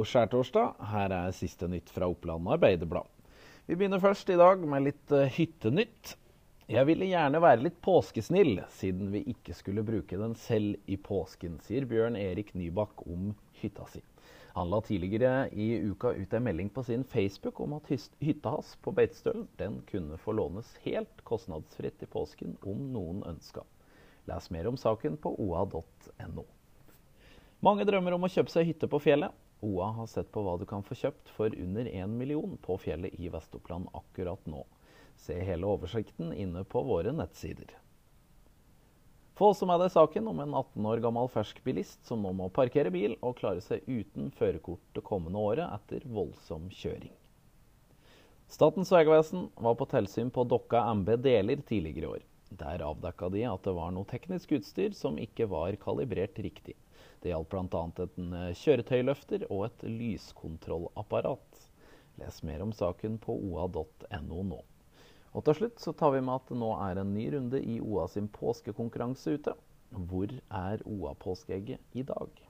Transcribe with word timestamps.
God 0.00 0.08
skjærtorsdag. 0.08 0.78
Her 0.88 1.12
er 1.12 1.34
siste 1.36 1.66
nytt 1.68 1.90
fra 1.92 2.06
Oppland 2.08 2.46
Arbeiderblad. 2.48 3.04
Vi 3.68 3.76
begynner 3.76 4.00
først 4.00 4.30
i 4.32 4.36
dag 4.40 4.62
med 4.64 4.86
litt 4.86 5.12
uh, 5.12 5.26
hyttenytt. 5.28 6.14
Jeg 6.72 6.88
ville 6.88 7.08
gjerne 7.10 7.42
være 7.44 7.66
litt 7.66 7.76
påskesnill, 7.84 8.62
siden 8.72 9.10
vi 9.12 9.20
ikke 9.34 9.52
skulle 9.58 9.84
bruke 9.84 10.16
den 10.16 10.32
selv 10.40 10.78
i 10.88 10.96
påsken, 10.96 11.58
sier 11.66 11.84
Bjørn 11.90 12.16
Erik 12.16 12.54
Nybakk 12.56 13.02
om 13.12 13.34
hytta 13.60 13.84
si. 13.92 14.00
Han 14.54 14.70
la 14.72 14.78
tidligere 14.86 15.50
i 15.52 15.68
uka 15.90 16.14
ut 16.16 16.32
en 16.32 16.48
melding 16.48 16.72
på 16.72 16.86
sin 16.88 17.04
Facebook 17.04 17.60
om 17.60 17.76
at 17.76 17.92
hytta 17.92 18.54
hans 18.54 18.72
på 18.80 18.96
Beitostølen 18.96 19.50
den 19.60 19.82
kunne 19.90 20.16
få 20.22 20.32
lånes 20.38 20.72
helt 20.86 21.20
kostnadsfritt 21.28 22.00
i 22.06 22.08
påsken 22.08 22.56
om 22.64 22.88
noen 22.96 23.20
ønska. 23.34 23.66
Les 24.32 24.48
mer 24.48 24.72
om 24.72 24.80
saken 24.80 25.20
på 25.20 25.36
oa.no. 25.36 26.48
Mange 27.60 27.84
drømmer 27.84 28.16
om 28.16 28.24
å 28.24 28.32
kjøpe 28.32 28.56
seg 28.56 28.72
hytte 28.72 28.88
på 28.88 29.04
fjellet. 29.04 29.36
OA 29.60 29.90
har 29.98 30.06
sett 30.06 30.32
på 30.32 30.42
hva 30.44 30.56
du 30.60 30.64
kan 30.68 30.82
få 30.86 30.96
kjøpt 30.96 31.30
for 31.36 31.54
under 31.56 31.88
1 31.88 32.16
million 32.16 32.56
på 32.64 32.78
fjellet 32.80 33.14
i 33.20 33.28
Vest-Oppland 33.32 33.90
akkurat 33.92 34.46
nå. 34.48 34.64
Se 35.20 35.36
hele 35.44 35.68
oversikten 35.68 36.32
inne 36.32 36.64
på 36.64 36.82
våre 36.86 37.12
nettsider. 37.12 37.74
Få 39.36 39.52
også 39.54 39.64
med 39.68 39.80
deg 39.80 39.92
saken 39.92 40.26
om 40.28 40.40
en 40.42 40.54
18 40.56 40.86
år 40.90 41.00
gammel 41.04 41.28
fersk 41.32 41.62
bilist 41.64 42.04
som 42.08 42.20
nå 42.24 42.32
må 42.36 42.50
parkere 42.52 42.92
bil 42.92 43.14
og 43.24 43.38
klare 43.38 43.62
seg 43.64 43.86
uten 43.88 44.28
førerkort 44.36 44.82
det 44.96 45.04
kommende 45.06 45.40
året 45.40 45.64
etter 45.78 46.04
voldsom 46.08 46.66
kjøring. 46.72 47.14
Statens 48.50 48.90
vegvesen 48.92 49.46
var 49.56 49.76
på 49.80 49.86
tilsyn 49.88 50.32
på 50.34 50.44
Dokka 50.44 50.82
MB 50.98 51.14
Deler 51.24 51.62
tidligere 51.68 52.04
i 52.04 52.10
år. 52.16 52.26
Der 52.50 52.82
avdekka 52.82 53.28
de 53.30 53.44
at 53.46 53.62
det 53.66 53.74
var 53.76 53.92
noe 53.94 54.08
teknisk 54.10 54.56
utstyr 54.58 54.94
som 54.98 55.18
ikke 55.22 55.46
var 55.52 55.76
kalibrert 55.82 56.38
riktig. 56.42 56.74
Det 57.22 57.30
gjaldt 57.30 57.52
bl.a. 57.52 57.82
en 58.06 58.34
eh, 58.34 58.50
kjøretøyløfter 58.58 59.46
og 59.52 59.68
et 59.68 59.84
lyskontrollapparat. 59.86 61.62
Les 62.20 62.42
mer 62.42 62.64
om 62.64 62.72
saken 62.74 63.20
på 63.22 63.36
oa.no 63.52 64.42
nå. 64.50 64.60
Og 65.30 65.46
til 65.46 65.60
slutt 65.60 65.82
så 65.82 65.94
tar 65.94 66.16
vi 66.16 66.24
med 66.26 66.40
at 66.40 66.50
det 66.50 66.58
nå 66.58 66.70
er 66.88 67.00
en 67.00 67.14
ny 67.14 67.28
runde 67.36 67.60
i 67.62 67.78
OA 67.80 68.08
sin 68.10 68.26
påskekonkurranse 68.34 69.36
ute. 69.38 69.54
Hvor 69.90 70.32
er 70.34 70.82
OA-påskeegget 70.86 71.98
i 71.98 72.02
dag? 72.06 72.49